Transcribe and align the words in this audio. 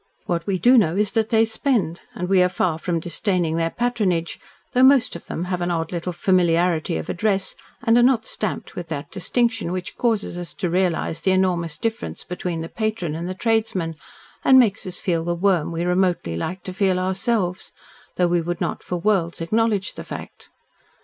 What 0.25 0.47
we 0.47 0.57
do 0.57 0.79
know 0.79 0.97
is 0.97 1.11
that 1.11 1.29
they 1.29 1.45
spend, 1.45 2.01
and 2.15 2.27
we 2.27 2.41
are 2.41 2.49
far 2.49 2.79
from 2.79 2.99
disdaining 2.99 3.55
their 3.55 3.69
patronage, 3.69 4.39
though 4.73 4.81
most 4.81 5.15
of 5.15 5.27
them 5.27 5.43
have 5.43 5.61
an 5.61 5.69
odd 5.69 5.91
little 5.91 6.11
familiarity 6.11 6.97
of 6.97 7.07
address 7.07 7.53
and 7.83 7.95
are 7.99 8.01
not 8.01 8.25
stamped 8.25 8.75
with 8.75 8.87
that 8.87 9.11
distinction 9.11 9.71
which 9.71 9.95
causes 9.97 10.39
us 10.39 10.55
to 10.55 10.71
realise 10.71 11.21
the 11.21 11.29
enormous 11.29 11.77
difference 11.77 12.23
between 12.23 12.61
the 12.61 12.67
patron 12.67 13.13
and 13.13 13.29
the 13.29 13.35
tradesman, 13.35 13.93
and 14.43 14.57
makes 14.57 14.87
us 14.87 14.99
feel 14.99 15.23
the 15.23 15.35
worm 15.35 15.71
we 15.71 15.85
remotely 15.85 16.35
like 16.35 16.63
to 16.63 16.73
feel 16.73 16.97
ourselves, 16.97 17.71
though 18.15 18.27
we 18.27 18.41
would 18.41 18.59
not 18.59 18.81
for 18.81 18.95
worlds 18.97 19.39
acknowledge 19.39 19.93
the 19.93 20.03
fact. 20.03 20.49